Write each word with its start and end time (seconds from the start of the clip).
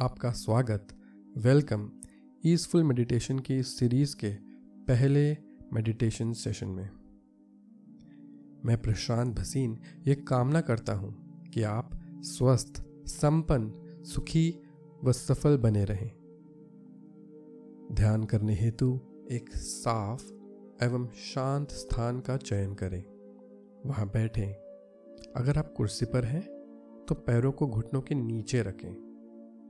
आपका 0.00 0.30
स्वागत। 0.30 0.88
Welcome 1.38 1.92
easeful 2.46 2.84
meditation 2.84 3.38
की 3.38 3.58
इस 3.58 3.78
सीरीज़ 3.78 4.16
के 4.16 4.34
पहले 4.86 5.36
मेडिटेशन 5.72 6.32
सेशन 6.32 6.68
में। 6.68 6.90
मैं 8.64 8.82
प्रशांत 8.82 9.36
भसीन 9.38 9.78
ये 10.08 10.14
कामना 10.14 10.60
करता 10.60 10.92
हूँ 10.92 11.40
कि 11.48 11.62
आप 11.62 11.90
स्वस्थ, 12.20 12.84
संपन्न, 13.06 14.02
सुखी 14.04 14.54
व 15.04 15.12
सफल 15.12 15.56
बने 15.56 15.84
रहें। 15.84 16.10
ध्यान 17.92 18.24
करने 18.24 18.54
हेतु 18.54 19.00
एक 19.30 19.50
साफ़ 19.56 20.24
एवं 20.84 21.08
शांत 21.08 21.70
स्थान 21.70 22.20
का 22.20 22.36
चयन 22.36 22.74
करें। 22.74 23.04
वहाँ 23.86 24.06
बैठें। 24.06 24.52
अगर 25.36 25.58
आप 25.58 25.74
कुर्सी 25.76 26.06
पर 26.06 26.24
हैं 26.24 26.42
तो 27.08 27.14
पैरों 27.14 27.52
को 27.52 27.66
घुटनों 27.66 28.00
के 28.00 28.14
नीचे 28.14 28.62
रखें। 28.62 29.09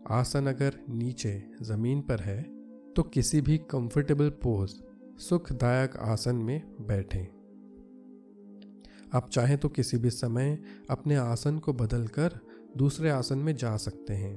आसन 0.09 0.47
अगर 0.47 0.81
नीचे 0.89 1.43
ज़मीन 1.63 2.01
पर 2.01 2.21
है 2.21 2.43
तो 2.97 3.03
किसी 3.03 3.41
भी 3.41 3.59
कंफर्टेबल 3.59 4.31
पोज 4.31 4.71
सुखदायक 5.19 5.97
आसन 5.97 6.37
में 6.37 6.87
बैठें। 6.87 7.27
आप 9.15 9.29
चाहें 9.29 9.59
तो 9.59 9.69
किसी 9.69 9.99
भी 9.99 10.11
समय 10.11 10.59
अपने 10.91 11.17
आसन 11.17 11.59
को 11.59 11.73
बदलकर 11.73 12.39
दूसरे 12.77 13.11
आसन 13.11 13.39
में 13.39 13.57
जा 13.57 13.77
सकते 13.77 14.15
हैं। 14.15 14.37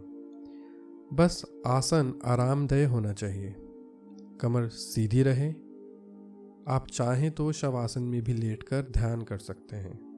बस 1.14 1.46
आसन 1.68 2.20
आरामदेह 2.26 2.90
होना 2.90 3.14
चाहिए। 3.14 3.56
कमर 4.42 4.68
सीधी 4.68 5.24
रहे। 5.24 5.50
आप 6.68 6.88
चाहें 6.94 7.32
तो 7.32 7.52
शवासन 7.52 8.02
में 8.02 8.24
भी 8.24 8.34
लेटकर 8.34 8.82
ध्यान 8.82 9.22
कर 9.22 9.38
सकते 9.38 9.76
हैं। 9.76 10.14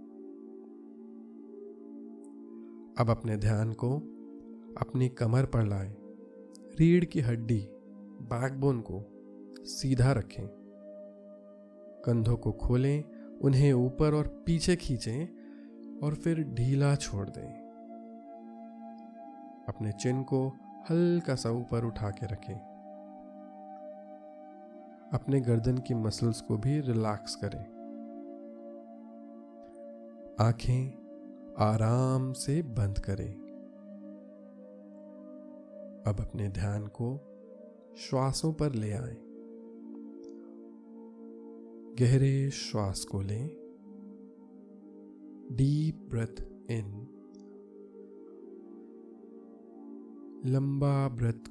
अब 2.99 3.09
अपने 3.09 3.37
ध्यान 3.37 3.73
को 3.73 4.14
अपनी 4.77 5.09
कमर 5.09 5.45
पर 5.45 5.63
लाएँ, 5.63 5.95
रीढ़ 6.79 7.05
की 7.05 7.21
हड्डी 7.21 7.67
बैकबोन 8.21 8.81
को 8.81 9.05
सीधा 9.65 10.11
रखें। 10.11 10.47
कंधों 12.05 12.37
को 12.37 12.51
खोलें 12.51 13.03
उन्हें 13.39 13.73
ऊपर 13.73 14.13
और 14.13 14.43
पीछे 14.45 14.75
खींचें 14.75 15.27
और 15.99 16.15
फिर 16.15 16.43
ढीला 16.43 16.95
छोड़ 16.95 17.29
दें। 17.29 17.65
अपने 19.69 19.91
चिन 19.91 20.23
को 20.23 20.47
हल्का 20.89 21.35
सा 21.35 21.49
ऊपर 21.49 21.85
उठा 21.85 22.09
के 22.09 22.25
रखें। 22.25 22.75
अपने 25.13 25.41
गर्दन 25.41 25.77
की 25.77 25.93
मसल्स 25.93 26.41
को 26.41 26.57
भी 26.57 26.79
रिलैक्स 26.79 27.35
करें। 27.35 27.75
आँखें 30.39 31.05
आराम 31.59 32.33
से 32.33 32.61
बंद 32.61 32.99
करें। 32.99 33.44
अब 36.07 36.19
अपने 36.19 36.49
ध्यान 36.49 36.87
को 36.87 37.19
श्वासों 37.97 38.53
पर 38.53 38.73
ले 38.73 38.91
आए। 38.91 39.17
गहरे 41.99 42.49
श्वास 42.49 43.03
को 43.03 43.21
लें। 43.21 43.47
डीप 45.51 46.07
ब्रेथ 46.09 46.45
इन 46.71 47.07
लंबा 50.45 51.09
ब्रेथ 51.09 51.43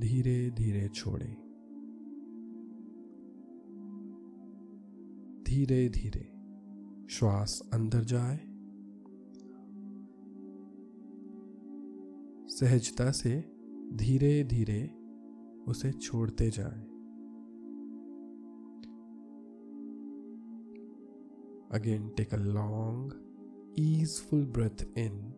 धीरे 0.00 0.50
धीरे 0.50 0.88
छोड़ें। 0.88 1.46
धीरे 5.46 5.88
धीरे 5.88 6.32
श्वास 7.08 7.70
अंदर 7.72 8.00
जाए। 8.04 8.40
सहजता 12.48 13.10
से 13.10 13.55
धीरे 13.92 14.44
धीरे 14.44 14.90
उसे 15.68 15.92
छोड़ते 15.92 16.50
जाए। 16.50 16.80
Again 21.70 22.08
take 22.08 22.34
a 22.34 22.36
long 22.36 23.14
easeful 23.78 24.46
breath 24.46 24.84
in 24.98 25.32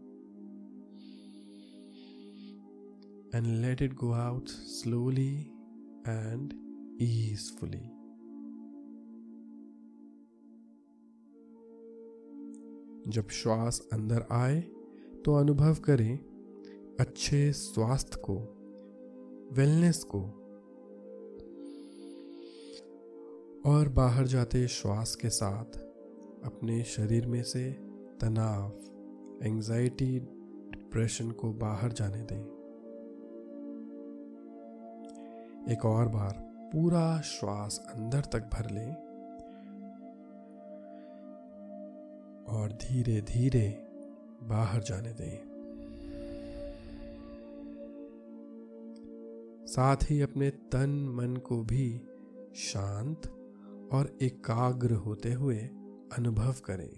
and 3.34 3.46
let 3.46 3.82
it 3.82 3.94
go 3.94 4.10
out 4.10 4.48
slowly 4.48 5.36
and 6.08 6.52
easefully 7.02 7.98
जब 13.12 13.28
श्वास 13.28 13.88
अंदर 13.92 14.26
आए 14.32 14.60
तो 15.24 15.34
अनुभव 15.34 15.74
करें 15.74 16.27
अच्छे 17.00 17.52
स्वास्थ्य 17.52 18.18
को 18.30 18.34
वेलनेस 19.52 20.02
को, 20.04 20.20
और 23.66 23.88
बाहर 23.88 24.26
जाते 24.26 24.66
श्वास 24.68 25.14
के 25.14 25.28
साथ 25.28 25.78
अपने 26.44 26.82
शरीर 26.84 27.26
में 27.26 27.42
से 27.42 27.70
तनाव 28.20 29.46
एंजाइटी 29.46 30.18
डिप्रेशन 30.20 31.30
को 31.30 31.52
बाहर 31.52 31.92
जाने 31.92 32.22
दें। 32.22 32.42
एक 35.72 35.84
और 35.84 36.08
बार 36.08 36.34
पूरा 36.72 37.20
श्वास 37.20 37.80
अंदर 37.94 38.20
तक 38.20 38.50
भर 38.52 38.70
लें 38.70 38.94
और 42.46 42.72
धीरे 42.72 43.20
धीरे 43.20 43.68
बाहर 44.42 44.82
जाने 44.82 45.12
दें। 45.12 45.47
साथ 49.68 50.10
ही 50.10 50.20
अपने 50.20 50.50
तन 50.72 50.90
मन 51.14 51.36
को 51.46 51.62
भी 51.64 51.88
शांत 52.56 53.26
और 53.92 54.10
एकाग्र 54.22 54.94
होते 55.04 55.32
हुए 55.32 55.56
अनुभव 56.18 56.60
करें 56.64 56.90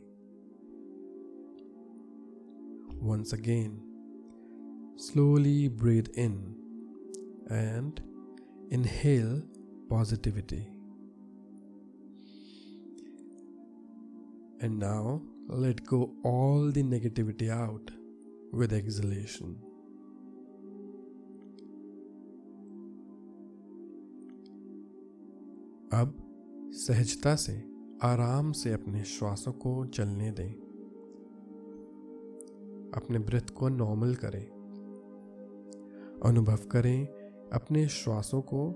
once 3.03 3.35
again 3.35 3.77
slowly 5.01 5.69
breathe 5.83 6.19
in 6.19 6.35
and 7.53 8.01
inhale 8.73 9.41
positivity 9.91 10.61
and 14.65 14.79
now 14.79 15.19
let 15.61 15.81
go 15.89 16.03
all 16.27 16.73
the 16.73 16.87
negativity 16.89 17.49
out 17.57 17.91
with 18.53 18.73
exhalation. 18.73 19.70
अब 25.93 26.17
सहजता 26.73 27.37
से, 27.37 27.65
आराम 28.03 28.53
से 28.53 28.73
अपने 28.73 29.05
श्वासों 29.05 29.53
को 29.53 29.87
चलने 29.87 30.31
दें। 30.31 30.53
अपने 32.95 33.19
ब्रेथ 33.19 33.51
को 33.51 33.69
नॉर्मल 33.69 34.15
करें। 34.15 34.47
अनुभव 36.25 36.57
करें 36.57 37.07
अपने 37.53 37.89
श्वासों 37.89 38.43
को 38.43 38.75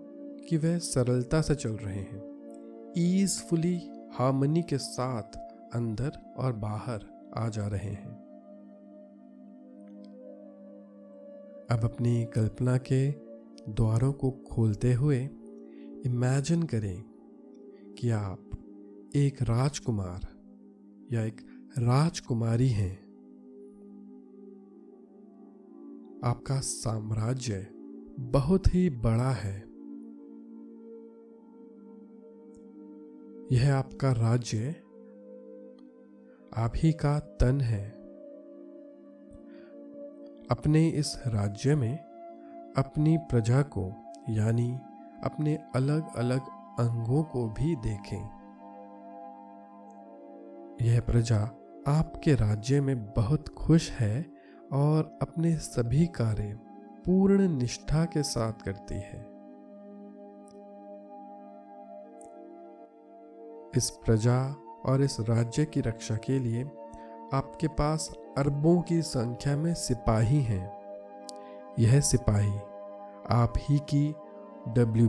कि 0.48 0.56
वह 0.56 0.78
सरलता 0.78 1.40
से 1.40 1.54
चल 1.54 1.70
रहे 1.70 2.00
हैं। 2.00 2.34
ईजफुली 2.98 3.80
हार्मनी 4.12 4.62
के 4.62 4.78
साथ 4.78 5.36
अंदर 5.74 6.34
और 6.36 6.52
बाहर 6.52 7.30
आ 7.36 7.48
जा 7.48 7.66
रहे 7.66 7.90
हैं। 7.90 8.24
अब 11.70 11.80
अपनी 11.84 12.24
कल्पना 12.24 12.76
के 12.76 13.10
द्वारों 13.68 14.12
को 14.12 14.30
खोलते 14.30 14.92
हुए 14.92 15.28
इमेजिन 16.06 16.62
करें 16.62 17.04
कि 17.98 18.10
आप 18.10 18.50
एक 19.16 19.42
राजकुमार 19.42 20.20
या 21.12 21.24
एक 21.24 21.40
राजकुमारी 21.78 22.68
हैं। 22.68 23.04
आपका 26.24 26.60
साम्राज्य 26.60 27.66
बहुत 28.20 28.74
ही 28.74 28.90
बड़ा 28.90 29.30
है। 29.30 29.60
यह 33.52 33.76
आपका 33.76 34.12
राज्य, 34.12 34.70
आप 36.56 36.72
ही 36.76 36.92
का 36.92 37.18
तन 37.18 37.60
है। 37.60 37.90
अपने 40.50 40.88
इस 40.88 41.22
राज्य 41.26 41.74
में 41.74 41.98
अपनी 42.76 43.16
प्रजा 43.16 43.62
को, 43.62 43.92
यानी 44.28 44.78
अपने 45.24 45.58
अलग 45.74 46.16
अलग 46.16 46.40
अंगों 46.80 47.22
को 47.22 47.48
भी 47.48 47.76
देखें। 47.76 48.22
यह 50.82 51.00
प्रजा 51.00 51.40
आपके 51.88 52.34
राज्य 52.34 52.80
में 52.80 53.06
बहुत 53.06 53.48
खुश 53.48 53.90
है 53.90 54.26
और 54.72 55.18
अपने 55.22 55.56
सभी 55.56 56.06
कार्य 56.06 56.58
पूर्ण 57.06 57.48
निष्ठा 57.48 58.04
के 58.04 58.22
साथ 58.22 58.52
करती 58.52 58.94
है। 58.94 59.34
इस 63.76 63.90
प्रजा 63.90 64.56
और 64.86 65.02
इस 65.02 65.20
राज्य 65.20 65.64
की 65.64 65.80
रक्षा 65.80 66.16
के 66.16 66.38
लिए 66.38 66.64
आपके 67.34 67.68
पास 67.68 68.10
अरबों 68.38 68.82
की 68.82 69.02
संख्या 69.02 69.56
में 69.56 69.74
सिपाही 69.74 70.40
हैं। 70.42 70.72
यह 71.78 72.00
सिपाही 72.00 72.58
आप 73.30 73.52
ही 73.58 73.78
की 73.78 74.14
डब्ल्यू 74.68 75.06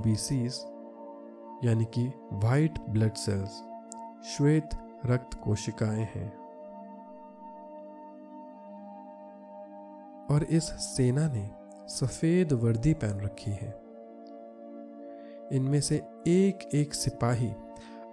यानी 1.64 1.86
कि 1.86 2.14
वाइट 2.34 2.80
ब्लड 2.90 3.14
सेल्स 3.14 3.64
श्वेत 4.26 4.70
रक्त 5.06 5.42
कोशिकाएँ 5.44 6.04
हैं। 6.04 6.46
और 10.32 10.44
इस 10.44 10.64
सेना 10.64 11.28
ने 11.28 11.52
सफ़ेद 11.88 12.54
वर्दी 12.54 12.94
पहन 12.94 13.20
रखी 13.20 13.52
है। 13.52 13.82
इनमें 15.52 15.82
से 15.82 15.96
एक 16.28 16.70
एक 16.74 16.94
सिपाही 16.94 17.54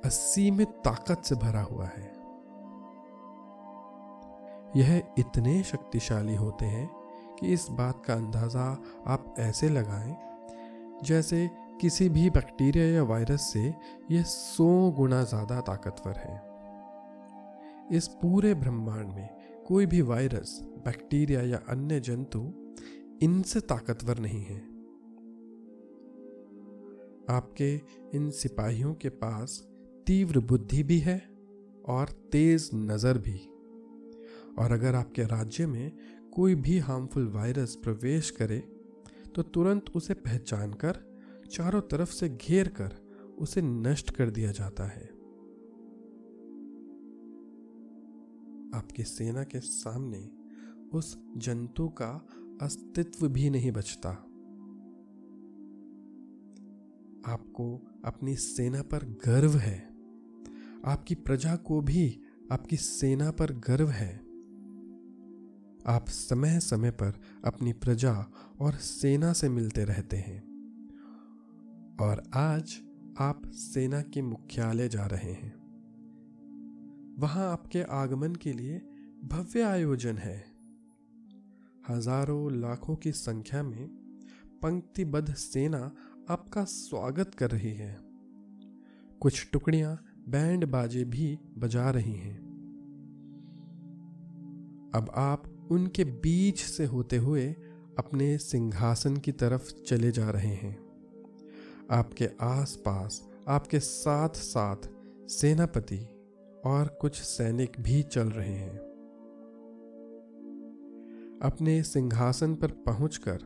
असीमित 0.05 0.69
ताकत 0.69 1.23
से 1.25 1.35
भरा 1.35 1.63
हुआ 1.63 1.85
है। 1.85 2.13
यह 4.77 5.03
इतने 5.19 5.63
शक्तिशाली 5.63 6.35
होते 6.35 6.67
हैं 6.67 6.91
कि 7.41 7.53
इस 7.53 7.67
बात 7.71 8.05
का 8.07 8.15
अंदाज़ा 8.15 8.83
आप 9.07 9.35
ऐसे 9.39 9.69
लगाएँ 9.69 10.32
जैसे 11.05 11.49
किसी 11.81 12.09
भी 12.09 12.29
बैक्टीरिया 12.31 12.85
या 12.85 13.03
वायरस 13.03 13.51
से 13.53 13.63
यह 14.11 14.23
सौ 14.23 14.91
गुना 14.91 15.23
ज़्यादा 15.25 15.61
ताकतवर 15.61 16.19
है। 16.19 16.41
इस 17.97 18.07
पूरे 18.23 18.53
ब्रह्मांड 18.55 19.09
में 19.09 19.29
कोई 19.67 19.87
भी 19.87 20.01
वायरस, 20.03 20.61
बैक्टीरिया 20.85 21.43
या 21.43 21.59
अन्य 21.69 22.01
जंतु 22.01 22.41
इनसे 23.23 23.61
ताकतवर 23.61 24.19
नहीं 24.19 24.43
है। 24.43 24.59
आपके 27.31 27.75
इन 28.15 28.31
सिपाहियों 28.31 28.95
के 28.95 29.09
पास 29.09 29.59
तीव्र 30.07 30.41
बुद्धि 30.41 30.83
भी 30.83 30.99
है 30.99 31.17
और 31.89 32.09
तेज 32.33 32.71
नज़र 32.75 33.19
भी। 33.19 33.39
और 34.59 34.73
अगर 34.73 34.95
आपके 34.95 35.23
राज्य 35.23 35.67
में 35.67 35.93
कोई 36.33 36.55
भी 36.55 36.79
हार्मफुल 36.79 37.29
वायरस 37.29 37.75
प्रवेश 37.77 38.31
करे 38.31 38.63
तो 39.35 39.43
तुरंत 39.43 39.85
उसे 39.95 40.15
पहचान 40.15 40.73
कर 40.73 41.21
चारों 41.51 41.81
तरफ़ 41.81 42.13
से 42.13 42.29
घेर 42.29 42.69
कर 42.69 42.93
उसे 43.39 43.63
नष्ट 43.63 44.11
कर 44.11 44.31
दिया 44.31 44.53
जाता 44.53 44.85
है। 44.85 45.05
आपकी 48.75 49.03
सेना 49.03 49.45
के 49.45 49.61
सामने 49.61 50.31
उस 50.95 51.19
जंतु 51.37 51.89
का 51.89 52.27
अस्तित्व 52.63 53.29
भी 53.29 53.51
नहीं 53.51 53.73
बचता। 53.73 54.11
आपको 57.27 57.93
अपनी 58.05 58.37
सेना 58.37 58.83
पर 58.83 59.05
गर्व 59.05 59.57
है। 59.57 59.95
आपकी 60.87 61.15
प्रजा 61.15 61.57
को 61.57 61.81
भी 61.81 62.21
आपकी 62.53 62.77
सेना 62.77 63.31
पर 63.31 63.53
गर्व 63.53 63.89
है। 63.89 64.32
आप 65.87 66.09
समय 66.09 66.61
समय 66.61 66.91
पर 66.91 67.21
अपनी 67.45 67.73
प्रजा 67.73 68.27
और 68.61 68.73
सेना 68.73 69.33
से 69.33 69.49
मिलते 69.49 69.85
रहते 69.85 70.17
हैं। 70.17 70.53
और 72.01 72.23
आज 72.35 72.81
आप 73.19 73.43
सेना 73.47 74.03
के 74.03 74.23
मुख्यालय 74.23 74.89
जा 74.89 75.07
रहे 75.07 75.33
हैं। 75.33 75.55
वहाँ 77.19 77.53
आपके 77.53 77.83
आगमन 77.83 78.35
के 78.35 78.53
लिए 78.53 78.79
भव्य 79.25 79.63
आयोजन 79.63 80.19
है। 80.19 80.45
हज़ारों 81.89 82.53
लाखों 82.53 82.97
की 82.97 83.13
संख्या 83.13 83.63
में 83.63 83.87
पंक्तिबद्ध 84.63 85.35
सेना 85.35 85.93
आपका 86.31 86.65
स्वागत 86.65 87.35
कर 87.35 87.51
रही 87.51 87.75
है। 87.75 88.01
कुछ 89.21 89.49
टुकड़ियाँ, 89.53 90.05
बैंड 90.29 90.65
बाजे 90.65 91.05
भी 91.05 91.39
बजा 91.59 91.91
रही 91.91 92.15
हैं। 92.15 92.53
अब 94.95 95.13
आप 95.17 95.52
उनके 95.73 96.05
बीच 96.05 96.61
से 96.61 96.85
होते 96.85 97.17
हुए 97.17 97.57
अपने 97.99 98.39
सिंहासन 98.39 99.17
की 99.17 99.33
तरफ़ 99.33 99.73
चले 99.83 100.11
जा 100.11 100.31
रहे 100.31 100.55
हैं। 100.55 100.77
आपके 101.91 102.29
आसपास, 102.41 103.29
आपके 103.49 103.81
साथ 103.81 104.29
साथ 104.29 104.89
सेनापति 105.29 105.99
और 106.65 106.99
कुछ 107.01 107.21
सैनिक 107.21 107.77
भी 107.81 108.03
चल 108.03 108.29
रहे 108.29 108.55
हैं। 108.55 108.77
अपने 111.43 111.83
सिंहासन 111.83 112.55
पर 112.55 112.71
पहुंचकर, 112.71 113.39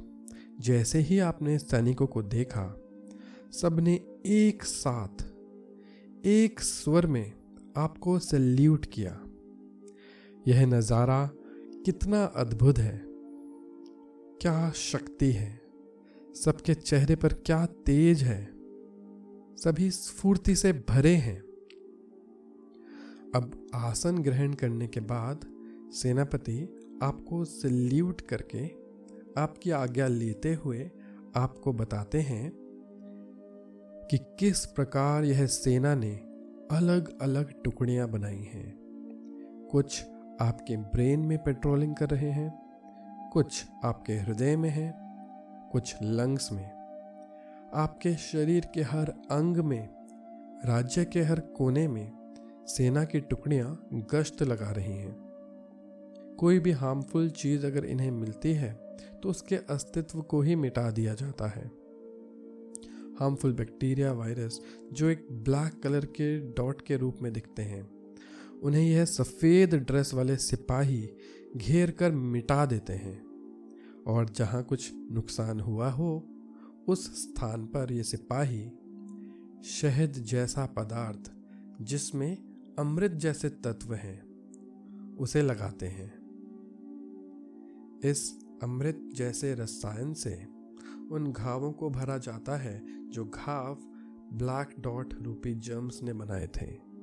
जैसे 0.61 0.99
ही 0.99 1.19
आपने 1.19 1.59
सैनिकों 1.59 2.07
को 2.07 2.23
देखा, 2.23 2.67
सबने 3.53 3.95
एक 4.27 4.63
साथ, 4.63 5.25
एक 6.27 6.61
स्वर 6.61 7.07
में 7.07 7.33
आपको 7.77 8.19
सल्यूट 8.19 8.87
किया। 8.87 9.21
यह 10.49 10.67
नज़ारा 10.67 11.31
कितना 11.87 12.25
अद्भुत 12.25 12.79
है। 12.79 13.03
क्या 14.41 14.71
शक्ति 14.71 15.33
है। 15.33 15.61
सबके 16.35 16.75
चेहरे 16.75 17.17
पर 17.17 17.33
क्या 17.33 17.67
तेज 17.67 18.23
है। 18.23 18.51
सभी 19.57 19.91
स्फूर्ति 19.91 20.57
से 20.57 20.73
भरे 20.73 21.15
हैं। 21.15 21.41
अब 23.35 23.67
आसन 23.75 24.19
ग्रहण 24.19 24.53
करने 24.53 24.87
के 24.87 25.01
बाद 25.01 25.47
सेनापति 25.93 26.69
आपको 27.03 27.45
सल्यूट 27.45 28.21
करके 28.21 28.67
आपकी 29.41 29.71
आज्ञा 29.71 30.07
लेते 30.07 30.55
हुए 30.55 30.91
आपको 31.37 31.73
बताते 31.73 32.21
हैं 32.21 32.53
कि 34.11 34.19
किस 34.19 34.67
प्रकार 34.67 35.25
यह 35.25 35.47
सेना 35.47 35.95
ने 35.95 36.15
अलग 36.71 37.21
अलग 37.21 37.63
टुकड़ियाँ 37.63 38.09
बनाई 38.09 38.39
हैं। 38.39 38.79
कुछ 39.73 40.05
आपके 40.41 40.77
ब्रेन 40.77 41.21
में 41.21 41.39
पेट्रोलिंग 41.43 41.95
कर 41.97 42.11
रहे 42.11 42.31
हैं, 42.31 42.51
कुछ 43.33 43.65
आपके 43.85 44.13
हृदय 44.13 44.57
में 44.57 44.69
हैं, 44.71 44.95
कुछ 45.73 45.95
लंग्स 46.03 46.53
में। 46.53 46.67
आपके 47.75 48.15
शरीर 48.15 48.67
के 48.75 48.83
हर 48.83 49.11
अंग 49.31 49.57
में, 49.57 49.89
राज्य 50.65 51.05
के 51.05 51.23
हर 51.23 51.41
कोने 51.41 51.89
में 51.89 52.13
सेना 52.69 53.05
की 53.05 53.21
टुकड़ियाँ 53.21 53.89
गश्त 54.15 54.43
लगा 54.43 54.71
रही 54.71 54.97
हैं। 54.99 55.17
कोई 56.39 56.59
भी 56.59 56.71
हार्मफुल 56.73 57.31
चीज़ 57.31 57.67
अगर 57.67 57.85
इन्हें 57.85 58.11
मिलती 58.11 58.53
है 58.53 58.73
तो 59.23 59.29
उसके 59.29 59.57
अस्तित्व 59.57 60.23
को 60.23 60.41
ही 60.41 60.57
मिटा 60.57 60.91
दिया 60.91 61.15
जाता 61.15 61.47
है। 61.47 61.65
हार्मफुल 63.21 63.53
बैक्टीरिया 63.53 64.13
वायरस, 64.13 64.61
जो 64.93 65.09
एक 65.09 65.27
ब्लैक 65.33 65.81
कलर 65.83 66.05
के 66.07 66.39
डॉट 66.53 66.83
के 66.83 66.97
रूप 66.97 67.19
में 67.23 67.33
दिखते 67.33 67.63
हैं। 67.63 67.96
उन्हें 68.63 68.83
यह 68.83 69.05
सफ़ेद 69.05 69.75
ड्रेस 69.75 70.15
वाले 70.15 70.37
सिपाही 70.37 71.11
घेर 71.57 71.91
कर 71.91 72.13
मिटा 72.13 72.67
देते 72.67 72.93
हैं। 72.93 73.27
और 74.07 74.29
जहाँ 74.29 74.63
कुछ 74.63 74.93
नुकसान 74.95 75.61
हुआ 75.61 75.91
हो, 75.91 76.29
उस 76.89 77.23
स्थान 77.23 77.67
पर 77.67 77.93
ये 77.93 78.03
सिपाही 78.03 78.73
शहद 79.65 80.13
जैसा 80.13 80.67
पदार्थ, 80.67 81.33
जिसमें 81.83 82.39
अमृत 82.79 83.11
जैसे 83.11 83.49
तत्व 83.49 83.95
हैं, 83.95 84.27
उसे 85.17 85.43
लगाते 85.43 85.87
हैं। 85.87 86.15
इस 88.05 88.47
अमृत 88.63 89.09
जैसे 89.15 89.55
रसायन 89.55 90.15
से 90.15 90.47
उन 91.11 91.33
घावों 91.33 91.73
को 91.73 91.91
भरा 91.91 92.19
जाता 92.19 92.57
है, 92.57 93.11
जो 93.11 93.25
घाव 93.25 93.75
ब्लैक 94.33 94.69
डॉट 94.81 95.15
रूपी 95.23 95.55
जर्म्स 95.55 96.03
ने 96.03 96.13
बनाए 96.13 96.47
थे। 96.47 96.96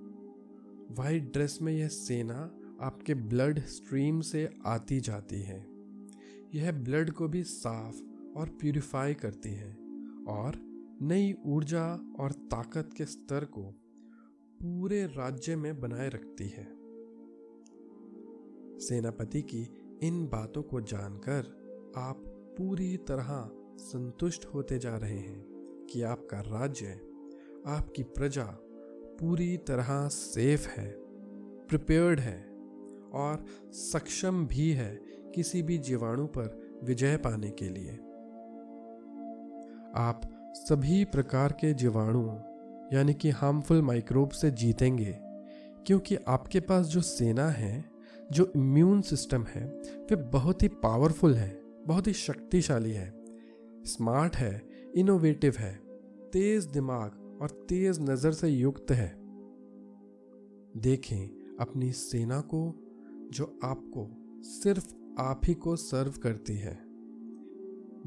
वाइट 0.98 1.34
ड्रेस 1.34 1.60
में 1.62 1.74
यह 1.74 1.88
सेना 1.88 2.60
आपके 2.82 3.14
ब्लड 3.14 3.60
स्ट्रीम 3.60 4.22
से 4.22 4.50
आती 4.66 5.00
जाती 5.00 5.42
है। 5.42 5.68
यह 6.56 6.72
ब्लड 6.72 7.12
को 7.12 7.28
भी 7.28 7.44
साफ़ 7.44 7.96
और 8.38 8.50
प्यूरिफाई 8.50 9.14
करती 9.14 9.50
है 9.50 9.78
और 10.28 10.60
नई 11.02 11.36
ऊर्जा 11.46 12.16
और 12.20 12.32
ताकत 12.32 12.90
के 12.98 13.06
स्तर 13.06 13.46
को 13.46 13.64
पूरे 14.62 15.06
राज्य 15.06 15.56
में 15.56 15.80
बनाए 15.80 16.10
रखती 16.10 16.44
है। 16.44 16.66
सेनापति 18.80 19.42
की 19.42 19.68
इन 20.04 20.28
बातों 20.28 20.64
को 20.64 20.82
जानकर 20.82 21.64
आप 21.98 22.24
पूरी 22.58 22.98
तरह 22.98 23.52
संतुष्ट 23.78 24.46
होते 24.46 24.80
जा 24.80 24.98
रहे 24.98 25.18
हैं 25.18 25.46
कि 25.90 26.02
आपका 26.02 26.40
राज्य, 26.40 26.86
आपकी 27.68 28.04
प्रजा 28.04 28.63
पूरी 29.24 29.58
तरह 29.58 30.08
सेफ़ 30.08 30.68
है 30.70 30.88
प्रिपेयर्ड 31.70 32.20
है 32.20 32.38
और 33.14 33.46
सक्षम 33.72 34.46
भी 34.48 34.72
है 34.72 35.00
किसी 35.36 35.62
भी 35.62 35.78
जीवाणु 35.78 36.26
पर 36.28 36.80
विजय 36.84 37.18
पाने 37.18 37.50
के 37.50 37.70
लिए। 37.70 37.92
आप 39.96 40.22
सभी 40.56 41.06
प्रकार 41.06 41.52
के 41.52 41.74
जीवाणुओं 41.74 42.36
यानी 42.94 43.14
कि 43.14 43.30
हार्मफुल 43.30 43.82
माइक्रोब 43.82 44.30
से 44.30 44.52
जीतेंगे, 44.52 45.16
क्योंकि 45.88 46.16
आपके 46.16 46.60
पास 46.60 46.86
जो 46.86 47.02
सेना 47.02 47.50
है, 47.50 47.86
जो 48.32 48.52
इम्यून 48.56 49.02
सिस्टम 49.02 49.44
है, 49.44 49.66
वे 50.10 50.16
बहुत 50.16 50.64
ही 50.64 50.68
पावरफुल 50.68 51.36
है, 51.36 51.62
बहुत 51.88 52.08
ही 52.08 52.14
शक्तिशाली 52.14 52.92
है 52.92 53.14
स्मार्ट 53.86 54.36
है 54.36 54.62
इनोवेटिव 54.96 55.56
है, 55.60 55.74
तेज 56.34 56.66
दिमाग 56.66 57.23
और 57.42 57.66
तेज 57.70 58.00
नज़र 58.02 58.32
से 58.32 58.50
युक्त 58.50 58.92
है। 58.92 59.16
देखें 60.78 61.56
अपनी 61.60 61.92
सेना 61.92 62.42
को, 62.42 62.76
जो 63.34 63.60
आपको 63.64 64.08
सिर्फ़ 64.44 64.96
आप 65.20 65.42
ही 65.46 65.54
को 65.54 65.76
सर्व 65.76 66.12
करती 66.12 66.54
है। 66.54 66.84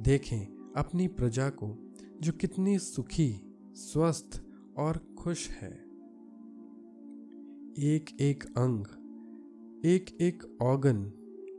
देखें 0.01 0.73
अपनी 0.77 1.09
प्रजा 1.09 1.49
को, 1.51 1.93
जो 2.21 2.33
कितनी 2.33 2.79
सुखी, 2.79 3.43
स्वस्थ 3.75 4.43
और 4.77 5.15
खुश 5.19 5.51
है। 5.51 5.87
एक 7.79 8.17
एक 8.21 8.45
अंग 8.45 8.85
एक 9.85 10.19
एक 10.21 10.59
ऑर्गन 10.63 11.13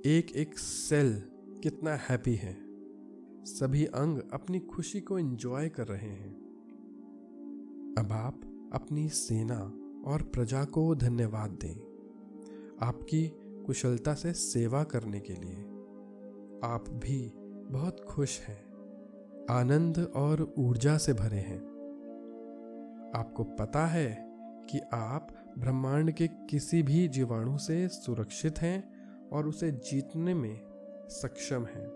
एक 0.06 0.32
एक 0.32 0.60
सेल 0.60 1.24
कितना 1.64 1.96
हैप्पी 1.96 2.36
है। 2.36 2.58
सभी 3.46 3.86
अंग 3.86 4.20
अपनी 4.34 4.60
खुशी 4.60 5.02
को 5.02 5.20
एंजॉय 5.20 5.70
कर 5.70 5.88
रहे 5.88 6.10
हैं। 6.10 6.47
अब 7.98 8.12
आप 8.12 8.42
अपनी 8.74 9.10
सेना 9.10 9.74
और 10.06 10.22
प्रजा 10.22 10.66
को 10.66 10.96
धन्यवाद 10.96 11.50
दें। 11.50 11.76
आपकी 12.82 13.32
कुशलता 13.66 14.14
से 14.14 14.34
सेवा 14.34 14.84
करने 14.84 15.20
के 15.20 15.34
लिए 15.34 15.58
आप 16.64 16.86
भी 16.90 17.34
बहुत 17.72 18.00
खुश 18.00 18.42
हैं। 18.42 18.66
आनंद 19.50 20.12
और 20.16 20.54
ऊर्जा 20.58 20.98
से 20.98 21.14
भरे 21.14 21.38
हैं। 21.38 21.60
आपको 23.16 23.44
पता 23.44 23.86
है 23.86 24.18
कि 24.70 24.80
आप 24.94 25.28
ब्रह्मांड 25.58 26.12
के 26.12 26.28
किसी 26.28 26.84
भी 26.84 27.08
जीवाणु 27.08 27.58
से 27.58 27.88
सुरक्षित 27.88 28.60
हैं 28.60 28.94
और 29.30 29.48
उसे 29.48 29.72
जीतने 29.72 30.34
में 30.34 30.62
सक्षम 31.10 31.66
हैं। 31.66 31.88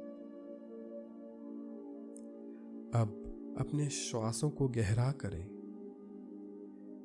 अब 2.95 3.23
अपने 3.59 3.89
श्वासों 3.89 4.49
को 4.49 4.67
गहरा 4.67 5.11
करें। 5.11 5.60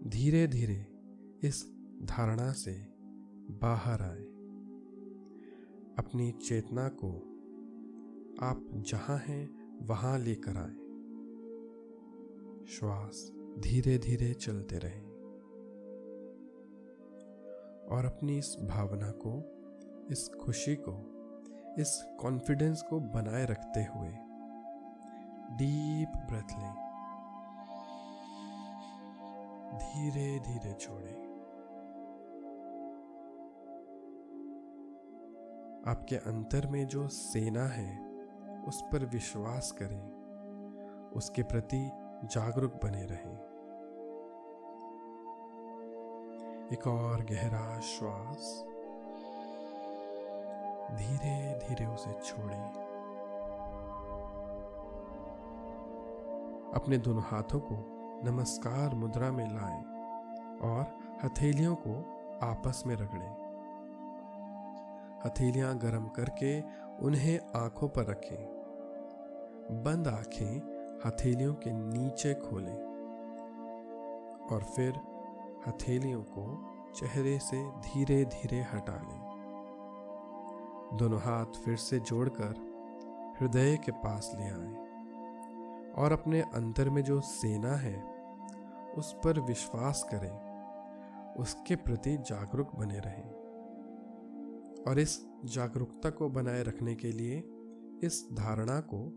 धीरे 0.06 0.46
धीरे 0.46 0.86
इस 1.48 1.76
धारणा 2.02 2.52
से 2.52 2.72
बाहर 3.50 4.02
आए। 4.02 4.22
अपनी 5.98 6.32
चेतना 6.32 6.88
को 6.88 7.16
आप 8.40 8.68
जहाँ 8.72 9.18
हैं, 9.18 9.76
वहाँ 9.86 10.18
लेकर 10.18 10.56
आए। 10.56 10.74
श्वास 12.66 13.32
धीरे 13.58 13.98
धीरे 13.98 14.34
चलते 14.34 14.78
रहे। 14.78 15.00
और 17.86 18.04
अपनी 18.04 18.38
इस 18.38 18.56
भावना 18.64 19.10
को, 19.10 19.44
इस 20.10 20.28
खुशी 20.28 20.76
को, 20.76 20.94
इस 21.78 22.04
कॉन्फिडेंस 22.20 22.82
को 22.82 23.00
बनाए 23.00 23.46
रखते 23.46 23.80
हुए 23.80 24.10
डीप 25.56 26.08
ब्रेथ 26.08 26.58
लें। 26.58 26.85
धीरे 29.76 30.38
धीरे 30.38 30.72
छोड़ें। 30.72 31.26
आपके 35.86 36.16
अंतर 36.16 36.66
में 36.66 36.86
जो 36.86 37.08
सेना 37.08 37.64
है, 37.64 38.06
उस 38.68 38.82
पर 38.82 39.04
विश्वास 39.04 39.72
करें। 39.72 40.16
उसके 41.10 41.42
प्रति 41.42 41.90
जागरूक 42.24 42.72
बने 42.72 43.06
रहें। 43.06 43.46
एक 46.72 46.86
और 46.86 47.24
गहरा 47.24 47.80
श्वास। 47.80 48.64
धीरे 50.92 51.58
धीरे 51.58 51.86
उसे 51.86 52.12
छोड़ें। 52.12 52.70
अपने 56.74 56.98
दोनों 56.98 57.22
हाथों 57.22 57.60
को 57.60 57.95
नमस्कार 58.24 58.94
मुद्रा 58.94 59.32
में 59.32 59.44
लाएँ 59.44 59.82
और 60.60 60.98
हथेलियों 61.24 61.74
को 61.74 61.94
आपस 62.42 62.82
में 62.86 62.96
रगड़ें। 62.96 63.28
हथेलियाँ 65.26 65.78
गर्म 65.78 66.06
करके 66.08 66.60
उन्हें 67.06 67.40
आँखों 67.56 67.88
पर 67.88 68.06
रखें। 68.06 68.46
बंद 69.84 70.08
आँखें 70.08 70.56
हथेलियों 71.06 71.54
के 71.54 71.72
नीचे 71.72 72.34
खोलें 72.34 72.78
और 74.52 74.62
फिर 74.62 75.00
हथेलियों 75.68 76.22
को 76.22 76.72
चेहरे 76.94 77.38
से 77.38 77.70
धीरे 77.70 78.24
धीरे 78.24 78.62
हटा 78.62 78.96
लें। 78.96 79.20
दोनों 80.94 81.20
हाथ 81.20 81.46
फिर 81.46 81.76
से 81.76 82.00
जोड़कर 82.00 82.54
हृदय 83.40 83.76
के 83.76 83.92
पास 83.92 84.32
ले 84.34 84.44
आए। 84.44 84.85
और 85.98 86.12
अपने 86.12 86.40
अंतर 86.40 86.90
में 86.90 87.02
जो 87.02 87.20
सेना 87.20 87.72
है, 87.72 88.16
उस 88.92 89.16
पर 89.24 89.40
विश्वास 89.40 90.08
करें। 90.14 90.56
उसके 91.34 91.76
प्रति 91.76 92.16
जागरूक 92.16 92.76
बने 92.76 92.98
रहें। 92.98 93.30
और 94.88 94.98
इस 94.98 95.26
जागरूकता 95.44 96.10
को 96.10 96.28
बनाए 96.28 96.62
रखने 96.62 96.94
के 96.94 97.12
लिए 97.12 97.38
इस 98.04 98.28
धारणा 98.32 98.80
को 98.80 99.12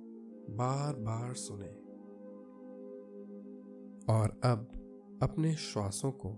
बार 0.55 0.95
बार 0.95 1.33
सुने। 1.33 1.89
और 4.13 4.41
अब 4.43 4.67
अपने 5.23 5.55
श्वासों 5.55 6.11
को, 6.11 6.29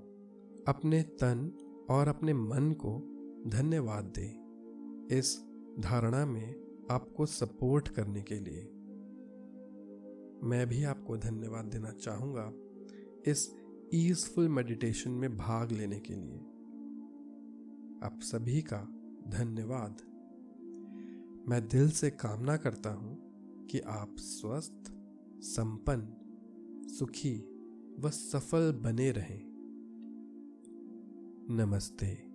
अपने 0.67 1.03
तन 1.03 1.51
और 1.89 2.07
अपने 2.07 2.33
मन 2.33 2.71
को 2.71 2.99
धन्यवाद 3.47 4.03
दें। 4.03 4.41
इस 5.11 5.39
धारणा 5.79 6.25
में 6.25 6.55
आपको 6.91 7.25
सपोर्ट 7.25 7.87
करने 7.87 8.21
के 8.21 8.35
लिए। 8.35 8.80
मैं 10.43 10.69
भी 10.69 10.83
आपको 10.83 11.17
धन्यवाद 11.17 11.65
देना 11.65 11.91
चाहूँगा 11.91 12.53
इस 13.31 13.55
ईजफुल 13.93 14.49
मेडिटेशन 14.49 15.11
में 15.11 15.37
भाग 15.37 15.71
लेने 15.71 15.99
के 15.99 16.13
लिए। 16.13 16.39
आप 18.03 18.19
सभी 18.21 18.61
का 18.61 18.77
धन्यवाद। 19.27 19.97
मैं 21.49 21.67
दिल 21.67 21.91
से 21.91 22.09
कामना 22.09 22.57
करता 22.57 22.89
हूँ 22.89 23.31
कि 23.65 23.79
आप 23.79 24.15
स्वस्थ, 24.17 24.93
संपन्न, 25.41 26.17
सुखी 26.87 27.47
व 27.99 28.09
सफल 28.09 28.71
बने 28.71 29.11
रहें। 29.11 29.51
नमस्ते। 31.49 32.30